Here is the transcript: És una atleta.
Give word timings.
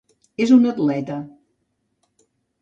És 0.45 0.53
una 0.55 0.71
atleta. 0.71 1.19